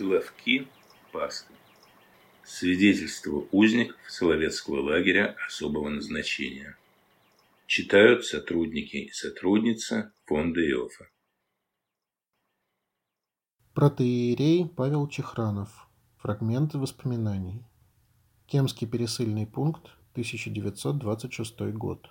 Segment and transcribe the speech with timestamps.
[0.00, 0.66] Соловки,
[1.12, 1.52] пасты.
[2.42, 6.78] Свидетельство узников Соловецкого лагеря особого назначения.
[7.66, 11.06] Читают сотрудники и сотрудница фонда Иофа.
[13.74, 15.86] Протеерей Павел Чехранов.
[16.16, 17.62] Фрагменты воспоминаний.
[18.46, 22.08] Кемский пересыльный пункт, 1926 год.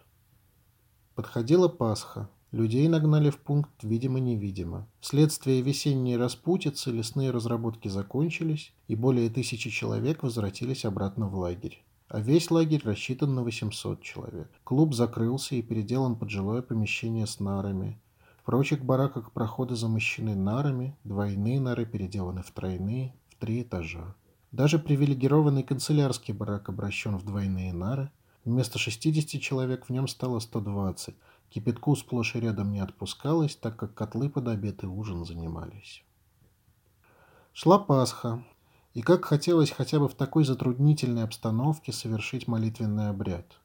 [1.15, 2.29] Подходила Пасха.
[2.51, 4.87] Людей нагнали в пункт видимо-невидимо.
[5.01, 11.83] Вследствие весенней распутицы лесные разработки закончились, и более тысячи человек возвратились обратно в лагерь.
[12.07, 14.49] А весь лагерь рассчитан на 800 человек.
[14.63, 18.01] Клуб закрылся и переделан под жилое помещение с нарами.
[18.41, 24.15] В прочих бараках проходы замощены нарами, двойные нары переделаны в тройные, в три этажа.
[24.51, 28.09] Даже привилегированный канцелярский барак обращен в двойные нары.
[28.43, 31.13] Вместо 60 человек в нем стало 120.
[31.49, 36.03] Кипятку сплошь и рядом не отпускалось, так как котлы под обед и ужин занимались.
[37.53, 38.43] Шла Пасха,
[38.93, 43.59] и как хотелось хотя бы в такой затруднительной обстановке совершить молитвенный обряд.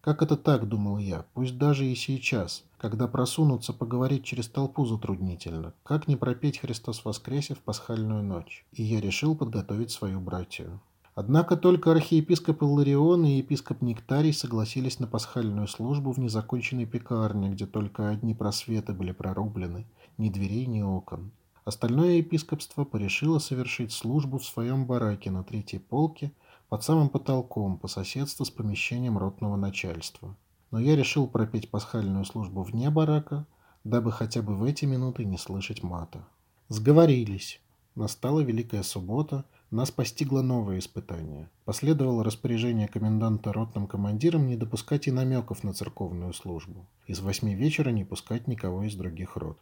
[0.00, 5.72] Как это так, думал я, пусть даже и сейчас, когда просунуться поговорить через толпу затруднительно,
[5.82, 8.66] как не пропеть «Христос воскресе» в пасхальную ночь?
[8.72, 10.82] И я решил подготовить свою братью.
[11.14, 17.66] Однако только архиепископ Илларион и епископ Нектарий согласились на пасхальную службу в незаконченной пекарне, где
[17.66, 19.86] только одни просветы были прорублены,
[20.18, 21.30] ни дверей, ни окон.
[21.64, 26.32] Остальное епископство порешило совершить службу в своем бараке на третьей полке
[26.68, 30.36] под самым потолком по соседству с помещением ротного начальства.
[30.72, 33.46] Но я решил пропеть пасхальную службу вне барака,
[33.84, 36.26] дабы хотя бы в эти минуты не слышать мата.
[36.68, 37.60] Сговорились.
[37.94, 41.50] Настала Великая Суббота, нас постигло новое испытание.
[41.64, 46.86] Последовало распоряжение коменданта ротным командиром не допускать и намеков на церковную службу.
[47.06, 49.58] Из восьми вечера не пускать никого из других рот.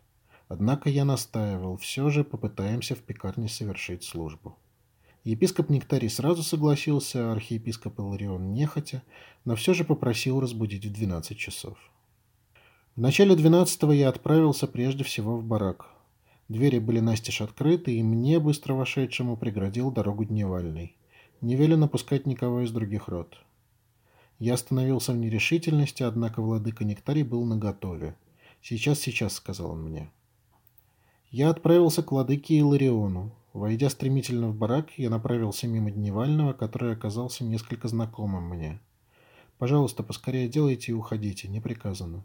[0.49, 4.59] Однако я настаивал, все же попытаемся в пекарне совершить службу.
[5.25, 9.03] Епископ Нектарий сразу согласился, а архиепископ Иларион нехотя,
[9.45, 11.79] но все же попросил разбудить в 12 часов.
[12.97, 15.87] В начале 12 я отправился прежде всего в барак,
[16.49, 20.97] Двери были настежь открыты, и мне, быстро вошедшему, преградил дорогу Дневальный.
[21.41, 23.39] Не велено пускать никого из других род.
[24.39, 28.17] Я остановился в нерешительности, однако владыка Нектарий был наготове.
[28.61, 30.11] «Сейчас, сейчас»,— сказал он мне.
[31.31, 33.33] Я отправился к владыке Илариону.
[33.53, 38.81] Войдя стремительно в барак, я направился мимо Дневального, который оказался несколько знакомым мне.
[39.59, 42.25] «Пожалуйста, поскорее делайте и уходите, не приказано».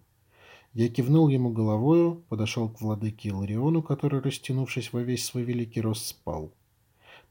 [0.73, 6.05] Я кивнул ему головою, подошел к владыке Илариону, который, растянувшись во весь свой великий рост,
[6.05, 6.53] спал.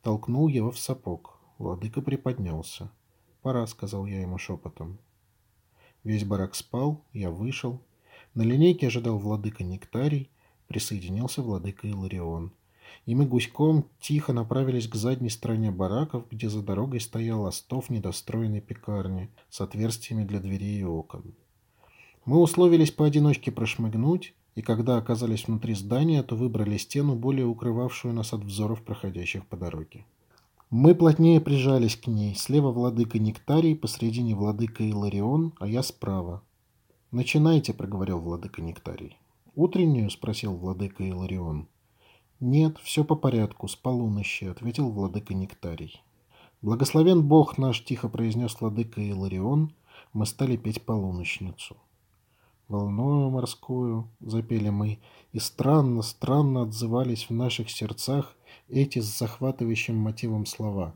[0.03, 1.39] Толкнул его в сапог.
[1.59, 2.91] Владыка приподнялся.
[3.43, 4.99] «Пора»,— сказал я ему шепотом.
[6.05, 7.81] Весь барак спал, я вышел.
[8.35, 10.31] На линейке ожидал владыка Нектарий,
[10.69, 12.53] присоединился владыка Иларион.
[13.07, 18.61] И мы гуськом тихо направились к задней стороне бараков, где за дорогой стоял остов недостроенной
[18.61, 21.35] пекарни с отверстиями для дверей и окон.
[22.27, 28.33] Мы условились поодиночке прошмыгнуть, и когда оказались внутри здания, то выбрали стену, более укрывавшую нас
[28.33, 30.05] от взоров проходящих по дороге.
[30.69, 32.35] Мы плотнее прижались к ней.
[32.35, 36.43] Слева владыка Нектарий, посредине владыка Иларион, а я справа.
[37.13, 39.17] «Начинайте»,— проговорил владыка Нектарий.
[39.55, 41.69] «Утреннюю?»— спросил владыка Иларион.
[42.41, 46.03] «Нет, все по порядку, с полуночи»,— ответил владыка Нектарий.
[46.61, 49.73] «Благословен Бог наш»,— тихо произнес владыка Иларион.
[50.13, 51.77] Мы стали петь полуночницу
[52.69, 54.99] волною морскую, запели мы,
[55.33, 58.37] и странно, странно отзывались в наших сердцах
[58.69, 60.95] эти с захватывающим мотивом слова.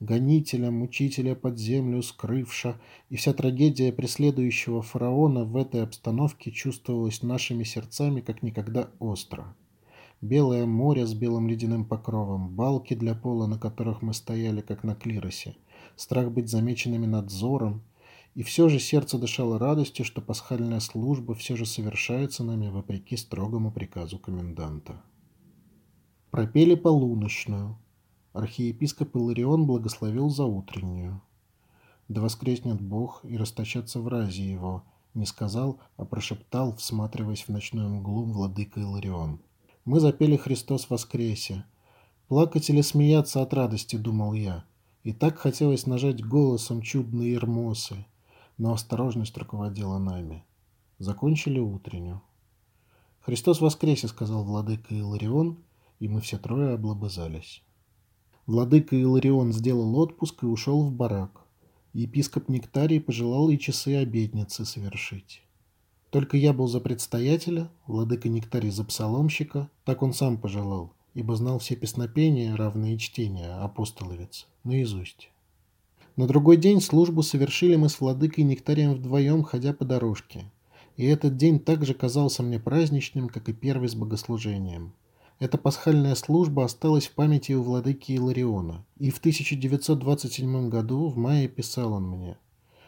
[0.00, 7.62] Гонителя, мучителя под землю скрывша, и вся трагедия преследующего фараона в этой обстановке чувствовалась нашими
[7.62, 9.54] сердцами как никогда остро.
[10.20, 14.94] Белое море с белым ледяным покровом, балки для пола, на которых мы стояли, как на
[14.94, 15.56] клиросе,
[15.96, 17.82] страх быть замеченными надзором,
[18.34, 23.70] и все же сердце дышало радостью, что пасхальная служба все же совершается нами вопреки строгому
[23.70, 25.02] приказу коменданта.
[26.30, 27.78] Пропели полуночную.
[28.32, 31.20] Архиепископ Иларион благословил за утреннюю.
[32.08, 37.90] Да воскреснет Бог и расточатся в разе его, не сказал, а прошептал, всматриваясь в ночную
[37.90, 39.40] мглу владыка Иларион.
[39.84, 41.64] Мы запели «Христос воскресе».
[42.28, 44.64] Плакать или смеяться от радости, думал я.
[45.02, 48.06] И так хотелось нажать голосом чудные ермосы
[48.58, 50.44] но осторожность руководила нами.
[50.98, 52.22] Закончили утреннюю.
[53.20, 55.58] «Христос воскресе!»— сказал владыка Иларион,
[56.00, 57.62] и мы все трое облобызались.
[58.46, 61.46] Владыка Иларион сделал отпуск и ушел в барак.
[61.92, 65.42] Епископ Нектарий пожелал и часы обедницы совершить.
[66.10, 70.94] Только я был за предстоятеля, владыка Нектарий за псаломщика, так он сам пожелал.
[71.14, 75.30] ибо знал все песнопения, равные чтения, апостоловец, наизусть.
[76.14, 80.44] На другой день службу совершили мы с владыкой Нектарием вдвоем, ходя по дорожке.
[80.96, 84.92] И этот день также казался мне праздничным, как и первый с богослужением.
[85.38, 91.48] Эта пасхальная служба осталась в памяти у владыки Илариона, и в 1927 году в мае
[91.48, 92.36] писал он мне.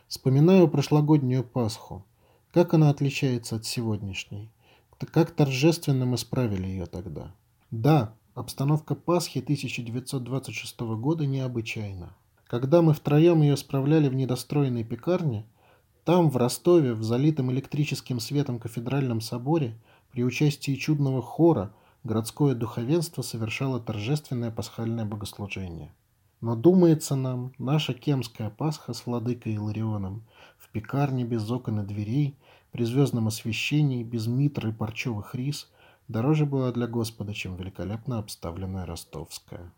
[0.06, 2.04] «Вспоминаю прошлогоднюю Пасху.
[2.52, 4.50] Как она отличается от сегодняшней?
[4.98, 7.34] Как торжественно мы справили ее тогда?»
[7.70, 12.14] Да, обстановка Пасхи 1926 года необычайна.
[12.46, 15.46] Когда мы втроем ее справляли в недостроенной пекарне,
[16.04, 19.78] там, в Ростове, в залитом электрическим светом кафедральном соборе,
[20.12, 21.72] при участии чудного хора,
[22.04, 25.94] городское духовенство совершало торжественное пасхальное богослужение.
[26.42, 30.24] Но, думается нам, наша кемская Пасха с владыкой Иларионом
[30.58, 32.36] в пекарне без окон и дверей,
[32.70, 35.70] при звездном освещении, без митр и парчевых рис,
[36.08, 39.72] дороже была для Господа, чем великолепно обставленная ростовская.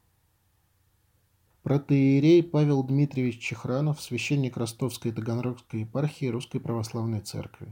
[1.66, 7.66] Протеерей Павел Дмитриевич Чехранов, священник Ростовской и Таганрогской епархии Русской Православной Церкви.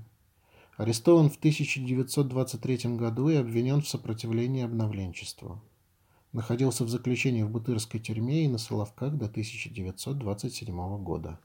[0.76, 5.62] Арестован в 1923 году и обвинен в сопротивлении обновленчеству.
[6.32, 11.38] Находился в заключении в Бутырской тюрьме и на Соловках до 1927 года.